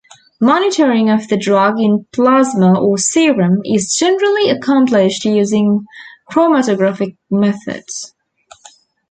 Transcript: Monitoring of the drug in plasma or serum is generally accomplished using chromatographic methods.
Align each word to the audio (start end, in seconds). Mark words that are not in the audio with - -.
Monitoring 0.39 1.11
of 1.11 1.27
the 1.27 1.37
drug 1.37 1.79
in 1.79 2.07
plasma 2.11 2.73
or 2.73 2.97
serum 2.97 3.61
is 3.63 3.95
generally 3.99 4.49
accomplished 4.49 5.25
using 5.25 5.85
chromatographic 6.31 7.17
methods. 7.29 8.15